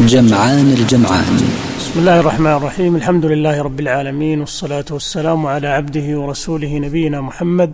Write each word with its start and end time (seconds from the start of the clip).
جمعان 0.00 0.72
الجمعان. 0.72 1.36
بسم 1.78 2.00
الله 2.00 2.20
الرحمن 2.20 2.52
الرحيم. 2.52 2.96
الحمد 2.96 3.26
لله 3.26 3.62
رب 3.62 3.80
العالمين 3.80 4.40
والصلاة 4.40 4.84
والسلام 4.90 5.46
على 5.46 5.68
عبده 5.68 6.18
ورسوله 6.18 6.78
نبينا 6.78 7.20
محمد 7.20 7.72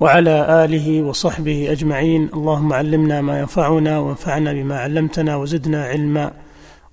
وعلى 0.00 0.64
آله 0.64 1.02
وصحبه 1.02 1.72
أجمعين. 1.72 2.28
اللهم 2.34 2.72
علمنا 2.72 3.20
ما 3.20 3.40
ينفعنا 3.40 3.98
وانفعنا 3.98 4.52
بما 4.52 4.78
علمتنا 4.78 5.36
وزدنا 5.36 5.84
علما. 5.84 6.30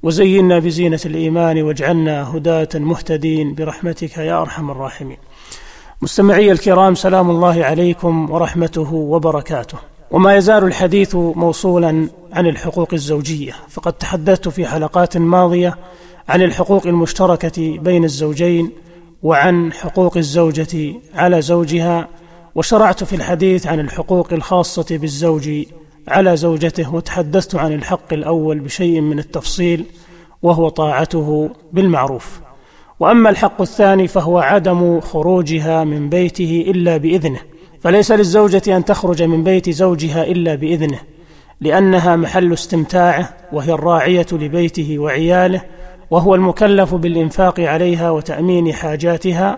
وزينا 0.04 0.60
بزينة 0.60 1.00
الإيمان 1.06 1.62
واجعلنا 1.62 2.36
هداة 2.36 2.70
مهتدين 2.76 3.56
برحمتك 3.56 4.18
يا 4.18 4.42
أرحم 4.42 4.72
الراحمين. 4.72 5.18
مستمعي 6.02 6.52
الكرام 6.52 6.96
سلام 6.96 7.30
الله 7.30 7.66
عليكم 7.66 8.32
ورحمته 8.32 8.94
وبركاته. 8.94 9.78
وما 10.12 10.36
يزال 10.36 10.64
الحديث 10.64 11.16
موصولا 11.16 12.08
عن 12.36 12.48
الحقوق 12.48 12.94
الزوجية. 12.94 13.54
فقد 13.70 13.94
تحدثت 13.94 14.50
في 14.50 14.66
حلقات 14.66 15.18
ماضية 15.18 15.78
عن 16.30 16.42
الحقوق 16.42 16.88
المشتركة 16.88 17.78
بين 17.78 18.04
الزوجين 18.04 18.72
وعن 19.24 19.74
حقوق 19.74 20.18
الزوجة 20.18 20.94
على 21.14 21.42
زوجها 21.42 22.08
وشرعت 22.56 23.04
في 23.04 23.16
الحديث 23.16 23.68
عن 23.68 23.80
الحقوق 23.80 24.34
الخاصة 24.34 24.98
بالزوج 24.98 25.50
على 26.08 26.38
زوجته 26.38 26.96
وتحدثت 26.96 27.56
عن 27.56 27.74
الحق 27.74 28.14
الأول 28.14 28.60
بشيء 28.60 29.02
من 29.02 29.20
التفصيل 29.20 29.86
وهو 30.44 30.70
طاعته 30.70 31.50
بالمعروف. 31.74 32.40
وأما 33.00 33.30
الحق 33.30 33.62
الثاني 33.62 34.08
فهو 34.08 34.40
عدم 34.40 35.00
خروجها 35.00 35.84
من 35.84 36.10
بيته 36.10 36.66
إلا 36.68 36.98
بإذنه. 36.98 37.40
فليس 37.82 38.12
للزوجة 38.12 38.78
أن 38.78 38.86
تخرج 38.86 39.24
من 39.24 39.44
بيت 39.44 39.70
زوجها 39.70 40.24
إلا 40.24 40.56
بإذنه. 40.56 41.00
لأنها 41.62 42.16
محل 42.16 42.54
استمتاعه 42.54 43.30
وهي 43.54 43.74
الراعية 43.74 44.26
لبيته 44.32 45.00
وعياله 45.00 45.62
وهو 46.12 46.36
المكلف 46.36 46.96
بالإنفاق 46.96 47.60
عليها 47.60 48.12
وتأمين 48.12 48.74
حاجاتها 48.74 49.58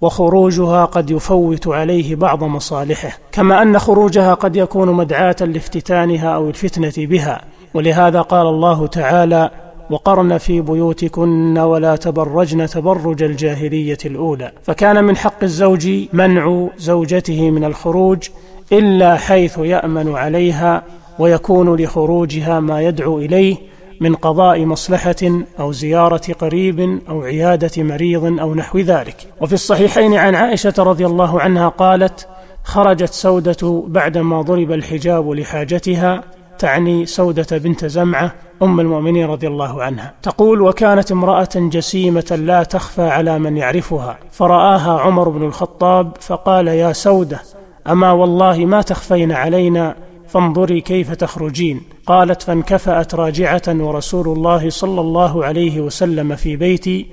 وخروجها 0.00 0.84
قد 0.84 1.10
يفوت 1.10 1.68
عليه 1.68 2.14
بعض 2.14 2.44
مصالحه. 2.44 3.18
كما 3.32 3.62
أن 3.62 3.78
خروجها 3.78 4.34
قد 4.34 4.56
يكون 4.56 4.92
مدعاة 4.92 5.36
لافتتانها 5.40 6.28
أو 6.28 6.48
الفتنة 6.48 7.06
بها. 7.06 7.40
ولهذا 7.74 8.20
قال 8.20 8.46
الله 8.46 8.86
تعالى 8.86 9.50
وقرن 9.90 10.38
في 10.38 10.60
بيوتكن 10.60 11.58
ولا 11.58 11.96
تبرجن 11.96 12.66
تبرج 12.66 13.22
الجاهلية 13.22 13.98
الأولى 14.04 14.52
فكان 14.62 15.04
من 15.04 15.16
حق 15.16 15.42
الزوج 15.42 15.88
منع 16.12 16.68
زوجته 16.78 17.50
من 17.50 17.64
الخروج 17.64 18.28
إلا 18.72 19.16
حيث 19.16 19.58
يأمن 19.58 20.14
عليها 20.14 20.82
ويكون 21.18 21.76
لخروجها 21.76 22.60
ما 22.60 22.82
يدعو 22.82 23.18
إليه 23.18 23.56
من 24.00 24.14
قضاء 24.14 24.64
مصلحة 24.64 25.44
أو 25.60 25.72
زيارة 25.72 26.32
قريب 26.40 27.00
أو 27.08 27.22
عيادة 27.22 27.82
مريض 27.82 28.40
أو 28.40 28.54
نحو 28.54 28.78
ذلك. 28.78 29.16
وفي 29.40 29.52
الصحيحين 29.52 30.14
عن 30.14 30.34
عائشة 30.34 30.74
رضي 30.78 31.06
الله 31.06 31.40
عنها 31.40 31.68
قالت 31.68 32.28
خرجت 32.64 33.12
سودة 33.12 33.84
بعدما 33.86 34.42
ضرب 34.42 34.72
الحجاب 34.72 35.30
لحاجتها 35.30 36.24
تعني 36.58 37.06
سودة 37.06 37.58
بنت 37.58 37.84
زمعة 37.84 38.32
أم 38.62 38.80
المؤمنين 38.80 39.26
رضي 39.26 39.46
الله 39.46 39.82
عنها. 39.82 40.14
تقول 40.22 40.62
وكانت 40.62 41.12
امرأة 41.12 41.48
جسيمة 41.54 42.38
لا 42.44 42.62
تخفى 42.62 43.02
على 43.02 43.38
من 43.38 43.56
يعرفها. 43.56 44.18
فرآها 44.30 45.00
عمر 45.00 45.28
بن 45.28 45.42
الخطاب 45.42 46.12
فقال 46.20 46.68
يا 46.68 46.92
سودة 46.92 47.40
أما 47.88 48.12
والله 48.12 48.66
ما 48.66 48.82
تخفين 48.82 49.32
علينا 49.32 49.94
فانظري 50.32 50.80
كيف 50.80 51.14
تخرجين. 51.14 51.80
قالت 52.06 52.42
فانكفأت 52.42 53.14
راجعة 53.14 53.62
ورسول 53.68 54.28
الله 54.28 54.70
صلى 54.70 55.00
الله 55.00 55.44
عليه 55.44 55.80
وسلم 55.80 56.36
في 56.36 56.56
بيتي 56.56 57.06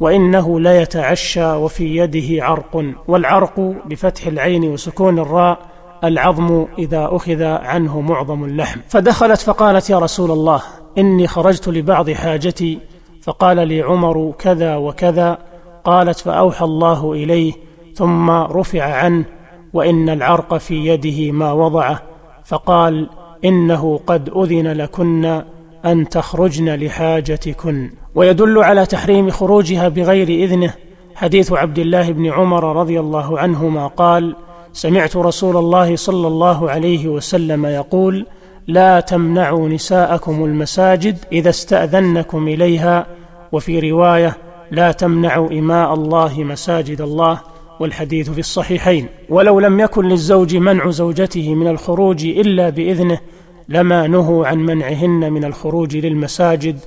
وإنه 0.00 0.60
ليتعشى 0.60 1.44
وفي 1.44 1.96
يده 1.96 2.44
عرق 2.44 2.84
والعرق 3.08 3.60
بفتح 3.86 4.26
العين 4.26 4.64
وسكون 4.64 5.18
الراء 5.18 5.58
العظم 6.04 6.66
إذا 6.78 7.08
أخذ 7.12 7.42
عنه 7.42 8.00
معظم 8.00 8.44
اللحم. 8.44 8.80
فدخلت 8.88 9.40
فقالت 9.40 9.90
يا 9.90 9.98
رسول 9.98 10.30
الله 10.30 10.62
إني 10.98 11.26
خرجت 11.26 11.68
لبعض 11.68 12.10
حاجتي. 12.10 12.78
فقال 13.22 13.68
لي 13.68 13.82
عمر 13.82 14.32
كذا 14.38 14.76
وكذا. 14.76 15.38
قالت 15.84 16.18
فأوحى 16.18 16.64
الله 16.64 17.12
إليه 17.12 17.52
ثم 17.94 18.30
رفع 18.30 18.82
عنه 18.82 19.24
وإن 19.72 20.08
العرق 20.08 20.56
في 20.56 20.86
يده 20.86 21.32
ما 21.32 21.52
وضعه. 21.52 22.11
فقال 22.44 23.08
إنه 23.44 24.00
قد 24.06 24.30
أذن 24.36 24.68
لكن 24.68 25.42
أن 25.84 26.08
تخرجن 26.08 26.74
لحاجتكن. 26.74 27.90
ويدل 28.14 28.58
على 28.58 28.86
تحريم 28.86 29.30
خروجها 29.30 29.88
بغير 29.88 30.28
إذنه. 30.28 30.74
حديث 31.14 31.52
عبد 31.52 31.78
الله 31.78 32.12
بن 32.12 32.26
عمر 32.26 32.76
رضي 32.76 33.00
الله 33.00 33.38
عنهما 33.38 33.86
قال 33.86 34.36
سمعت 34.72 35.16
رسول 35.16 35.56
الله 35.56 35.96
صلى 35.96 36.26
الله 36.26 36.70
عليه 36.70 37.08
وسلم 37.08 37.66
يقول 37.66 38.26
لا 38.66 39.00
تمنعوا 39.00 39.68
نساءكم 39.68 40.44
المساجد 40.44 41.18
إذا 41.32 41.50
استأذنكم 41.50 42.48
إليها. 42.48 43.06
وفي 43.52 43.90
رواية 43.90 44.36
لا 44.70 44.92
تمنعوا 44.92 45.50
إماء 45.50 45.94
الله 45.94 46.44
مساجد 46.44 47.00
الله. 47.00 47.40
والحديث 47.82 48.30
في 48.30 48.38
الصحيحين. 48.38 49.06
ولو 49.28 49.60
لم 49.60 49.80
يكن 49.80 50.08
للزوج 50.08 50.56
منع 50.56 50.90
زوجته 50.90 51.54
من 51.54 51.68
الخروج 51.68 52.24
إلا 52.24 52.70
بإذنه 52.70 53.20
لما 53.68 54.06
نهوا 54.06 54.46
عن 54.46 54.58
منعهن 54.58 55.32
من 55.32 55.44
الخروج 55.44 55.96
للمساجد 55.96 56.78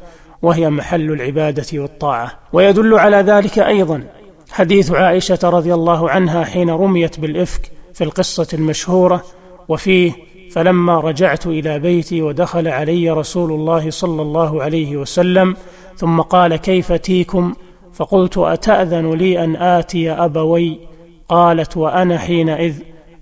وهي 0.41 0.69
محل 0.69 1.11
العبادة 1.11 1.65
والطاعة. 1.73 2.31
ويدل 2.53 2.93
على 2.93 3.17
ذلك 3.17 3.59
أيضا 3.59 4.03
حديث 4.51 4.91
عائشة 4.91 5.39
رضي 5.43 5.73
الله 5.73 6.09
عنها 6.09 6.43
حين 6.43 6.69
رميت 6.69 7.19
بالإفك 7.19 7.71
في 7.93 8.03
القصة 8.03 8.47
المشهورة 8.53 9.23
وفيه 9.69 10.11
فلما 10.51 10.99
رجعت 10.99 11.47
إلى 11.47 11.79
بيتي 11.79 12.21
ودخل 12.21 12.67
علي 12.67 13.09
رسول 13.09 13.51
الله 13.51 13.89
صلى 13.89 14.21
الله 14.21 14.63
عليه 14.63 14.97
وسلم 14.97 15.55
ثم 15.97 16.21
قال 16.21 16.55
كيف 16.55 16.91
تيكم؟ 16.91 17.53
فقلت 17.95 18.37
أتأذن 18.37 19.13
لي 19.13 19.43
أن 19.43 19.55
آتي 19.55 20.11
أبوي؟ 20.11 20.79
قالت 21.29 21.77
وأنا 21.77 22.17
حينئذ 22.17 22.73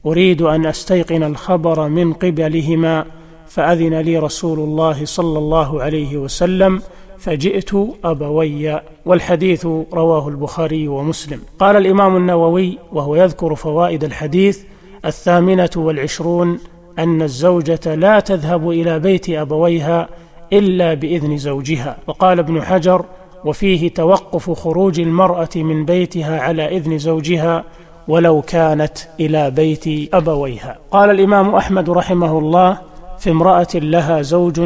أريد 0.05 0.41
أن 0.41 0.65
أستيقن 0.65 1.23
الخبر 1.23 1.89
من 1.89 2.13
قبلهما 2.13 3.05
فأذن 3.47 3.93
لي 3.93 4.17
رسول 4.17 4.59
الله 4.59 5.05
صلى 5.05 5.39
الله 5.39 5.83
عليه 5.83 6.17
وسلم 6.17 6.81
فجئت 7.17 7.71
أبوي. 8.03 8.79
والحديث 9.05 9.65
رواه 9.93 10.27
البخاري 10.27 10.87
ومسلم. 10.87 11.39
قال 11.59 11.77
الإمام 11.77 12.17
النووي 12.17 12.77
وهو 12.91 13.15
يذكر 13.15 13.55
فوائد 13.55 14.03
الحديث 14.03 14.63
الثامنة 15.05 15.69
والعشرون 15.75 16.59
أن 16.99 17.21
الزوجة 17.21 17.95
لا 17.95 18.19
تذهب 18.19 18.69
إلى 18.69 18.99
بيت 18.99 19.29
أبويها 19.29 20.09
إلا 20.53 20.93
بإذن 20.93 21.37
زوجها. 21.37 21.97
وقال 22.07 22.39
ابن 22.39 22.61
حجر 22.61 23.05
وفيه 23.45 23.89
توقف 23.89 24.51
خروج 24.51 24.99
المرأة 24.99 25.49
من 25.55 25.85
بيتها 25.85 26.39
على 26.39 26.77
إذن 26.77 26.97
زوجها 26.97 27.63
ولو 28.07 28.41
كانت 28.41 28.97
إلى 29.19 29.51
بيت 29.51 30.13
أبويها. 30.13 30.77
قال 30.91 31.09
الإمام 31.09 31.55
أحمد 31.55 31.89
رحمه 31.89 32.39
الله 32.39 32.77
في 33.19 33.31
امرأة 33.31 33.67
لها 33.75 34.21
زوج 34.21 34.61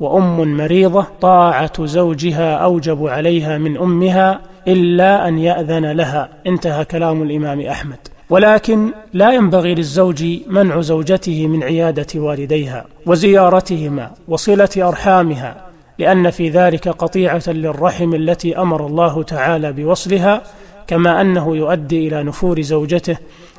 وأم 0.00 0.56
مريضة 0.56 1.06
طاعة 1.20 1.84
زوجها 1.84 2.54
أوجب 2.54 3.06
عليها 3.06 3.58
من 3.58 3.76
أمها 3.76 4.40
إلا 4.68 5.28
أن 5.28 5.38
يأذن 5.38 5.92
لها. 5.92 6.28
انتهى 6.46 6.84
كلام 6.84 7.22
الإمام 7.22 7.60
أحمد. 7.60 7.98
ولكن 8.30 8.90
لا 9.12 9.32
ينبغي 9.32 9.74
للزوج 9.74 10.24
منع 10.46 10.80
زوجته 10.80 11.46
من 11.46 11.62
عيادة 11.62 12.20
والديها 12.20 12.84
وزيارتهما 13.06 14.10
وصلة 14.28 14.68
أرحامها 14.76 15.71
لأن 15.98 16.30
في 16.30 16.48
ذلك 16.48 16.88
قطيعة 16.88 17.42
للرحم 17.46 18.14
التي 18.14 18.58
أمر 18.58 18.86
الله 18.86 19.22
تعالى 19.22 19.72
بوصلها 19.72 20.42
كما 20.86 21.20
أنه 21.20 21.56
يؤدي 21.56 22.08
إلى 22.08 22.22
نفور 22.22 22.60
زوجته 22.60 23.16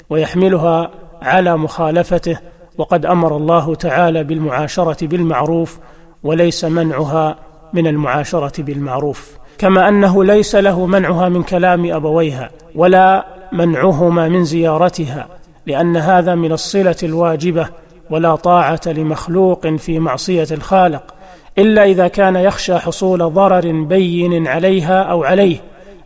ويحملها 0.09 0.91
على 1.21 1.57
مخالفته 1.57 2.37
وقد 2.77 3.05
أمر 3.05 3.37
الله 3.37 3.75
تعالى 3.75 4.23
بالمعاشرة 4.23 5.07
بالمعروف 5.07 5.79
وليس 6.23 6.65
منعها 6.65 7.35
من 7.73 7.87
المعاشرة 7.87 8.63
بالمعروف. 8.63 9.37
كما 9.57 9.89
أنه 9.89 10.23
ليس 10.23 10.55
له 10.55 10.85
منعها 10.85 11.29
من 11.29 11.43
كلام 11.43 11.93
أبويها 11.93 12.49
ولا 12.75 13.25
منعهما 13.51 14.29
من 14.29 14.43
زيارتها 14.43 15.27
لأن 15.67 15.97
هذا 15.97 16.35
من 16.35 16.51
الصلة 16.51 16.95
الواجبة 17.03 17.69
ولا 18.09 18.35
طاعة 18.35 18.81
لمخلوق 18.85 19.67
في 19.67 19.99
معصية 19.99 20.47
الخالق. 20.51 21.13
إلا 21.57 21.83
إذا 21.83 22.07
كان 22.07 22.35
يخشى 22.35 22.77
حصول 22.77 23.33
ضرر 23.33 23.71
بين 23.71 24.47
عليها 24.47 25.01
أو 25.01 25.23
عليه 25.23 25.57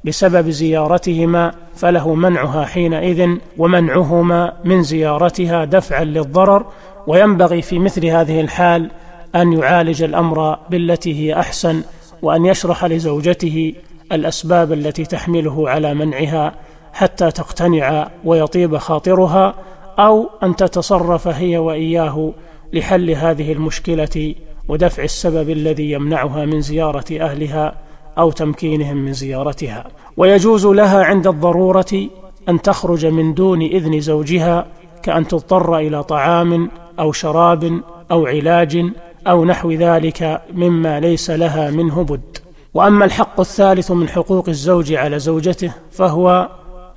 بسبب 0.06 0.50
زيارتهما 0.50 1.52
فله 1.76 2.16
منعها 2.16 2.66
حينئذ 2.66 3.30
ومنعهما 3.58 4.54
من 4.66 4.84
زيارتها 4.84 5.66
دفعا 5.66 6.04
للضرر 6.04 6.66
وينبغي 7.08 7.62
في 7.62 7.80
مثل 7.80 8.06
هذه 8.06 8.42
الحال 8.42 8.92
أن 9.36 9.54
يعالج 9.54 10.04
الأمر 10.04 10.58
بالتي 10.70 11.20
هي 11.20 11.40
أحسن 11.40 11.82
وأن 12.22 12.46
يشرح 12.46 12.86
لزوجته 12.86 13.74
الأسباب 14.12 14.74
التي 14.74 15.06
تحمله 15.06 15.70
على 15.70 15.94
منعها 15.94 16.56
حتى 16.94 17.32
تقتنع 17.32 18.08
ويطيب 18.26 18.78
خاطرها 18.78 19.56
أو 20.00 20.30
أن 20.44 20.56
تتصرف 20.56 21.28
هي 21.28 21.58
وإياه 21.58 22.34
لحل 22.74 23.10
هذه 23.10 23.52
المشكلة 23.52 24.36
ودفع 24.68 25.04
السبب 25.04 25.50
الذي 25.50 25.92
يمنعها 25.92 26.46
من 26.46 26.62
زيارة 26.62 27.06
أهلها 27.12 27.75
أو 28.18 28.31
تمكينهم 28.31 28.98
من 28.98 29.14
زيارتها. 29.14 29.88
ويجوز 30.18 30.66
لها 30.66 31.04
عند 31.04 31.28
الضرورة 31.28 32.08
أن 32.50 32.62
تخرج 32.62 33.06
من 33.06 33.34
دون 33.34 33.62
إذن 33.62 34.00
زوجها 34.00 34.66
كأن 35.04 35.28
تضطر 35.28 35.78
إلى 35.78 36.04
طعام 36.04 36.69
أو 37.00 37.12
شراب 37.12 37.81
أو 38.12 38.25
علاج 38.25 38.86
أو 39.28 39.46
نحو 39.46 39.72
ذلك 39.72 40.42
مما 40.54 41.00
ليس 41.00 41.30
لها 41.30 41.72
منه 41.72 42.04
بد. 42.04 42.38
وأما 42.74 43.06
الحق 43.06 43.40
الثالث 43.40 43.92
من 43.92 44.10
حقوق 44.10 44.50
الزوج 44.50 44.94
على 44.94 45.19
زوجته 45.19 45.74
فهو 45.92 46.50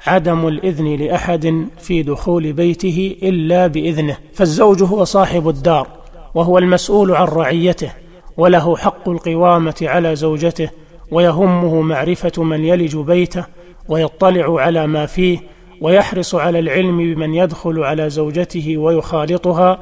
عدم 0.06 0.48
الإذن 0.48 0.94
لأحد 0.94 1.66
في 1.78 2.02
دخول 2.02 2.52
بيته 2.52 3.16
إلا 3.22 3.66
بإذنه 3.66 4.16
فالزوج 4.32 4.82
هو 4.82 5.04
صاحب 5.04 5.48
الدار. 5.48 5.99
وهو 6.34 6.58
المسؤول 6.58 7.14
عن 7.14 7.26
رعيته 7.26 7.92
وله 8.36 8.76
حق 8.76 9.08
القوامة 9.08 9.74
على 9.82 10.16
زوجته 10.16 10.70
ويهمه 11.12 11.80
معرفة 11.80 12.42
من 12.42 12.64
يلج 12.64 12.96
بيته 12.96 13.44
ويطلع 13.88 14.60
على 14.60 14.86
ما 14.86 15.06
فيه 15.06 15.38
ويحرص 15.80 16.34
على 16.34 16.58
العلم 16.58 16.96
بمن 16.96 17.34
يدخل 17.34 17.84
على 17.84 18.10
زوجته 18.10 18.76
ويخالطها 18.76 19.78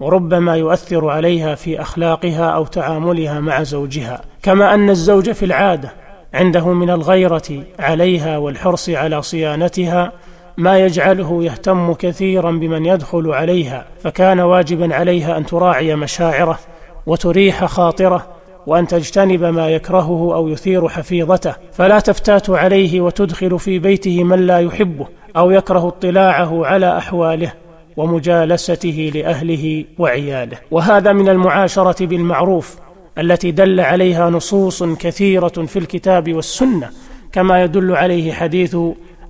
وربما 0.00 0.56
يؤثر 0.56 1.08
عليها 1.08 1.54
في 1.54 1.80
أخلاقها 1.80 2.50
أو 2.50 2.66
تعاملها 2.66 3.40
مع 3.40 3.62
زوجها. 3.62 4.22
كما 4.42 4.74
أن 4.74 4.90
الزوج 4.90 5.30
في 5.30 5.44
العادة 5.44 5.92
عنده 6.34 6.72
من 6.72 6.90
الغيرة 6.90 7.64
عليها 7.78 8.38
والحرص 8.38 8.88
على 8.88 9.22
صيانتها 9.22 10.12
ما 10.56 10.78
يجعله 10.78 11.44
يهتم 11.44 11.92
كثيرا 11.92 12.50
بمن 12.50 12.86
يدخل 12.86 13.30
عليها 13.30 13.86
فكان 14.02 14.40
واجبا 14.40 14.94
عليها 14.94 15.38
أن 15.38 15.46
تراعي 15.46 15.96
مشاعره 15.96 16.58
وتريح 17.06 17.64
خاطره 17.64 18.26
وأن 18.66 18.86
تجتنب 18.86 19.44
ما 19.44 19.68
يكرهه 19.68 20.34
أو 20.34 20.48
يثير 20.48 20.88
حفيظته. 20.88 21.54
فلا 21.72 21.98
تفتات 21.98 22.50
عليه 22.50 23.00
وتدخل 23.00 23.58
في 23.58 23.78
بيته 23.78 24.24
من 24.24 24.46
لا 24.46 24.58
يحبه 24.58 25.06
أو 25.36 25.50
يكره 25.50 25.88
اطلاعه 25.88 26.66
على 26.66 26.98
أحواله 26.98 27.52
ومجالسته 27.96 29.10
لأهله 29.14 29.84
وعياله. 29.98 30.58
وهذا 30.70 31.12
من 31.12 31.28
المعاشرة 31.28 32.06
بالمعروف 32.06 32.76
التي 33.18 33.50
دل 33.50 33.80
عليها 33.80 34.30
نصوص 34.30 34.82
كثيرة 34.82 35.48
في 35.48 35.78
الكتاب 35.78 36.34
والسنة 36.34 36.90
كما 37.32 37.62
يدل 37.62 37.96
عليه 37.96 38.32
حديث 38.32 38.76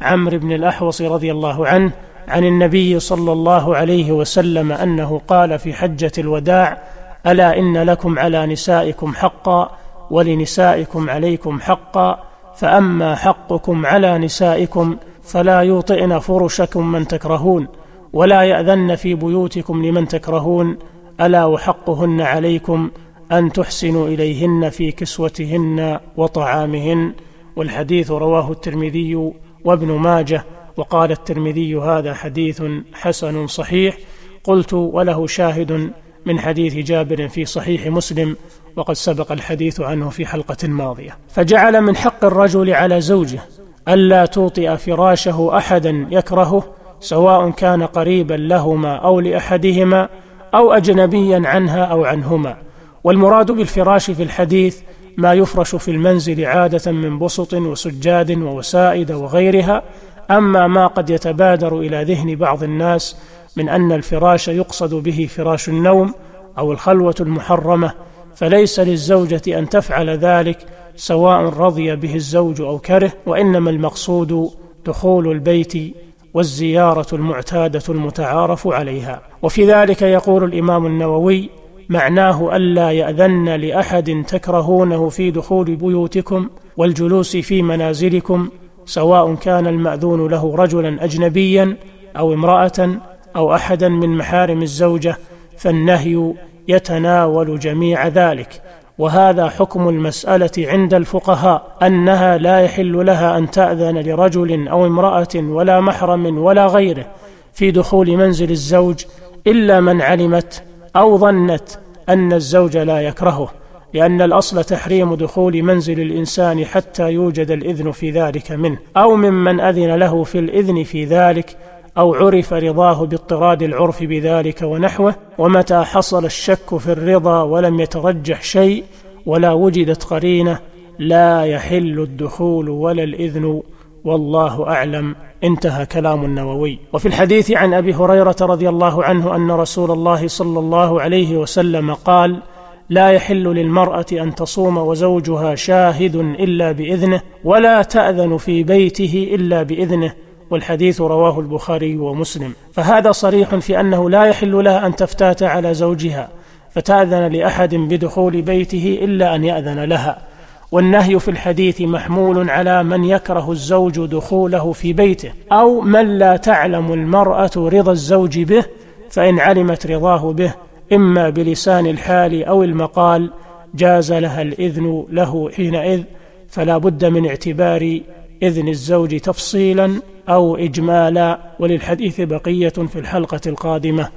عمرو 0.02 0.38
بن 0.38 0.52
الأحوص 0.52 1.02
رضي 1.02 1.32
الله 1.32 1.66
عنه 1.66 1.92
عن 2.28 2.44
النبي 2.44 3.00
صلى 3.00 3.32
الله 3.32 3.76
عليه 3.76 4.12
وسلم 4.12 4.72
أنه 4.72 5.20
قال 5.28 5.58
في 5.58 5.72
حجة 5.72 6.12
الوداع 6.18 6.82
ألا 7.26 7.58
إن 7.58 7.78
لكم 7.78 8.18
على 8.18 8.46
نسائكم 8.46 9.14
حقا 9.14 9.70
ولنسائكم 10.10 11.10
عليكم 11.10 11.60
حقا 11.60 12.18
فأما 12.56 13.14
حقكم 13.14 13.86
على 13.86 14.18
نسائكم 14.18 14.96
فلا 15.22 15.60
يوطئن 15.60 16.18
فرشكم 16.18 16.92
من 16.92 17.06
تكرهون 17.06 17.68
ولا 18.12 18.42
يأذن 18.42 18.94
في 18.94 19.14
بيوتكم 19.14 19.84
لمن 19.84 20.08
تكرهون 20.08 20.78
ألا 21.20 21.44
وحقهن 21.44 22.20
عليكم 22.20 22.90
أن 23.32 23.52
تحسنوا 23.52 24.08
إليهن 24.08 24.70
في 24.70 24.92
كسوتهن 24.92 26.00
وطعامهن 26.16 27.12
والحديث 27.56 28.10
رواه 28.10 28.50
الترمذي 28.50 29.32
وابن 29.64 29.92
ماجه 29.92 30.44
وقال 30.76 31.10
الترمذي 31.10 31.76
هذا 31.76 32.14
حديث 32.14 32.62
حسن 32.94 33.46
صحيح 33.46 33.98
قلت 34.44 34.72
وله 34.72 35.26
شاهد 35.26 35.90
من 36.26 36.38
حديث 36.38 36.74
جابر 36.74 37.28
في 37.28 37.44
صحيح 37.44 37.86
مسلم 37.86 38.36
وقد 38.76 38.94
سبق 38.94 39.32
الحديث 39.32 39.80
عنه 39.80 40.08
في 40.08 40.26
حلقة 40.26 40.68
ماضية. 40.68 41.18
فجعل 41.28 41.80
من 41.80 41.96
حق 41.96 42.24
الرجل 42.24 42.70
على 42.70 43.00
زوجه 43.00 43.40
ألا 43.88 44.26
توطئ 44.26 44.76
فراشه 44.76 45.56
أحدا 45.56 46.06
يكرهه 46.10 46.64
سواء 47.00 47.50
كان 47.50 47.82
قريبا 47.82 48.34
لهما 48.34 48.96
أو 48.96 49.20
لأحدهما 49.20 50.08
أو 50.54 50.72
أجنبيا 50.72 51.42
عنها 51.44 51.84
أو 51.84 52.04
عنهما. 52.04 52.56
والمراد 53.04 53.50
بالفراش 53.50 54.10
في 54.10 54.22
الحديث 54.22 54.80
ما 55.16 55.34
يفرش 55.34 55.74
في 55.74 55.90
المنزل 55.90 56.44
عادة 56.44 56.92
من 56.92 57.18
بسط 57.18 57.54
وسجاد 57.54 58.30
ووسائد 58.30 59.12
وغيرها 59.12 59.82
أما 60.30 60.66
ما 60.66 60.86
قد 60.86 61.10
يتبادر 61.10 61.80
إلى 61.80 62.04
ذهن 62.04 62.36
بعض 62.36 62.62
الناس 62.62 63.16
من 63.56 63.68
أن 63.68 63.92
الفراش 63.92 64.48
يقصد 64.48 64.94
به 64.94 65.28
فراش 65.30 65.68
النوم 65.68 66.14
أو 66.58 66.72
الخلوة 66.72 67.14
المحرمة 67.20 67.92
فليس 68.34 68.80
للزوجة 68.80 69.58
أن 69.58 69.68
تفعل 69.68 70.10
ذلك 70.10 70.58
سواء 70.96 71.40
رضي 71.40 71.96
به 71.96 72.14
الزوج 72.14 72.60
أو 72.60 72.78
كره 72.78 73.12
وإنما 73.26 73.70
المقصود 73.70 74.50
دخول 74.86 75.30
البيت 75.30 75.96
والزيارة 76.34 77.06
المعتادة 77.12 77.82
المتعارف 77.88 78.68
عليها. 78.68 79.22
وفي 79.42 79.66
ذلك 79.66 80.02
يقول 80.02 80.44
الإمام 80.44 80.86
النووي 80.86 81.50
معناه 81.92 82.56
الا 82.56 82.90
يأذن 82.90 83.48
لأحد 83.48 84.24
تكرهونه 84.28 85.08
في 85.08 85.30
دخول 85.30 85.76
بيوتكم 85.76 86.48
والجلوس 86.76 87.36
في 87.36 87.62
منازلكم 87.62 88.48
سواء 88.86 89.34
كان 89.34 89.66
المأذون 89.66 90.30
له 90.30 90.56
رجلا 90.56 91.04
اجنبيا 91.04 91.76
أو 92.16 92.34
امرأة 92.34 92.90
أو 93.36 93.54
احدا 93.54 93.88
من 93.88 94.16
محارم 94.16 94.62
الزوجة 94.62 95.16
فالنهي 95.58 96.34
يتناول 96.68 97.58
جميع 97.58 98.08
ذلك. 98.08 98.62
وهذا 98.98 99.48
حكم 99.48 99.88
المسألة 99.88 100.50
عند 100.58 100.94
الفقهاء 100.94 101.76
أنها 101.82 102.38
لا 102.38 102.60
يحل 102.60 103.06
لها 103.06 103.38
أن 103.38 103.50
تأذن 103.50 103.98
لرجل 103.98 104.68
أو 104.68 104.86
امرأة 104.86 105.34
ولا 105.34 105.80
محرم 105.80 106.38
ولا 106.38 106.66
غيره 106.66 107.06
في 107.52 107.70
دخول 107.70 108.16
منزل 108.16 108.50
الزوج 108.50 109.04
إلا 109.46 109.80
من 109.80 110.02
علمت 110.02 110.62
أو 110.96 111.18
ظنت 111.18 111.78
أن 112.08 112.32
الزوج 112.32 112.76
لا 112.76 113.00
يكرهه 113.00 113.48
لأن 113.94 114.22
الأصل 114.22 114.64
تحريم 114.64 115.14
دخول 115.14 115.62
منزل 115.62 116.00
الإنسان 116.00 116.64
حتى 116.64 117.12
يوجد 117.12 117.50
الإذن 117.50 117.90
في 117.90 118.10
ذلك 118.10 118.52
منه 118.52 118.78
أو 118.96 119.16
ممن 119.16 119.60
أذن 119.60 119.94
له 119.94 120.24
في 120.24 120.38
الإذن 120.38 120.82
في 120.82 121.04
ذلك 121.04 121.56
أو 121.98 122.14
عرف 122.14 122.52
رضاه 122.52 123.06
باضطراد 123.06 123.62
العرف 123.62 124.02
بذلك 124.02 124.62
ونحوه 124.62 125.14
ومتى 125.38 125.84
حصل 125.84 126.24
الشك 126.24 126.76
في 126.78 126.92
الرضا 126.92 127.42
ولم 127.42 127.80
يترجح 127.80 128.42
شيء 128.42 128.84
ولا 129.26 129.52
وجدت 129.52 130.04
قرينة 130.04 130.58
لا 130.98 131.44
يحل 131.44 132.00
الدخول 132.00 132.68
ولا 132.68 133.02
الإذن 133.02 133.62
والله 134.04 134.68
أعلم. 134.68 135.14
انتهى 135.44 135.86
كلام 135.86 136.24
النووي. 136.24 136.78
وفي 136.92 137.06
الحديث 137.06 137.50
عن 137.50 137.74
أبي 137.74 137.94
هريرة 137.94 138.36
رضي 138.40 138.68
الله 138.68 139.04
عنه 139.04 139.36
أن 139.36 139.50
رسول 139.50 139.90
الله 139.90 140.28
صلى 140.28 140.58
الله 140.58 141.00
عليه 141.00 141.36
وسلم 141.36 141.94
قال 141.94 142.42
لا 142.90 143.10
يحل 143.10 143.44
للمرأة 143.44 144.06
أن 144.12 144.34
تصوم 144.34 144.78
وزوجها 144.78 145.54
شاهد 145.54 146.16
إلا 146.16 146.72
بإذنه 146.72 147.20
ولا 147.44 147.82
تأذن 147.82 148.36
في 148.36 148.62
بيته 148.62 149.30
إلا 149.34 149.62
بإذنه. 149.62 150.12
والحديث 150.50 151.00
رواه 151.00 151.40
البخاري 151.40 151.96
ومسلم. 151.96 152.52
فهذا 152.72 153.12
صريح 153.12 153.54
في 153.54 153.80
أنه 153.80 154.10
لا 154.10 154.24
يحل 154.24 154.64
لها 154.64 154.86
أن 154.86 154.96
تفتات 154.96 155.42
على 155.42 155.74
زوجها 155.74 156.28
فتأذن 156.70 157.32
لأحد 157.32 157.74
بدخول 157.74 158.42
بيته 158.42 158.98
إلا 159.02 159.34
أن 159.34 159.44
يأذن 159.44 159.84
لها. 159.84 160.31
والنهي 160.72 161.18
في 161.18 161.30
الحديث 161.30 161.80
محمول 161.80 162.50
على 162.50 162.82
من 162.82 163.04
يكره 163.04 163.52
الزوج 163.52 164.06
دخوله 164.06 164.72
في 164.72 164.92
بيته 164.92 165.32
أو 165.52 165.80
من 165.80 166.18
لا 166.18 166.36
تعلم 166.36 166.92
المرأة 166.92 167.50
رضا 167.56 167.92
الزوج 167.92 168.38
به 168.38 168.64
فإن 169.10 169.38
علمت 169.38 169.86
رضاه 169.86 170.32
به 170.32 170.54
إما 170.92 171.30
بلسان 171.30 171.86
الحال 171.86 172.44
أو 172.44 172.62
المقال 172.62 173.30
جاز 173.74 174.12
لها 174.12 174.42
الإذن 174.42 175.06
له 175.10 175.50
حينئذ 175.50 176.02
فلا 176.48 176.78
بد 176.78 177.04
من 177.04 177.26
اعتبار 177.26 178.00
إذن 178.42 178.68
الزوج 178.68 179.20
تفصيلا 179.20 180.00
أو 180.28 180.56
إجمالا. 180.56 181.38
وللحديث 181.58 182.20
بقية 182.20 182.68
في 182.68 182.98
الحلقة 182.98 183.40
القادمة. 183.46 184.08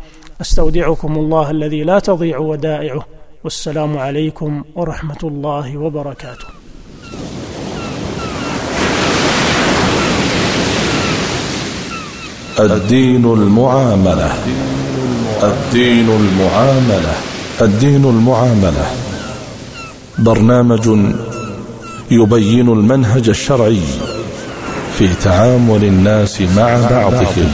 أستودعكم 0.42 1.16
الله 1.16 1.52
الذي 1.52 1.84
لا 1.84 2.00
تضيع 2.00 2.38
ودائعه. 2.38 3.06
والسلام 3.46 3.98
عليكم 3.98 4.64
ورحمة 4.76 5.22
الله 5.24 5.78
وبركاته. 5.78 6.50
الدين 12.60 13.26
المعاملة. 13.26 14.32
الدين 15.44 16.10
المعاملة. 16.10 17.14
الدين 17.62 18.06
المعاملة. 18.06 18.88
برنامج 20.18 20.86
يبين 22.12 22.68
المنهج 22.70 23.30
الشرعي 23.30 23.82
في 24.98 25.08
تعامل 25.24 25.84
الناس 25.84 26.42
مع 26.42 26.90
بعضهم. 26.90 27.50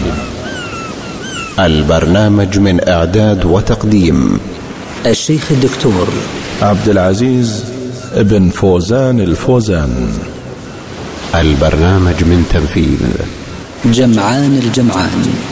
البرنامج 1.59 2.59
من 2.59 2.87
إعداد 2.87 3.45
وتقديم 3.45 4.39
الشيخ 5.05 5.51
الدكتور 5.51 6.07
عبد 6.61 6.89
العزيز 6.89 7.63
ابن 8.13 8.49
فوزان 8.49 9.19
الفوزان. 9.19 10.13
البرنامج 11.35 12.23
من 12.23 12.45
تنفيذ 12.53 12.99
جمعان 13.85 14.61
الجمعان. 14.63 15.50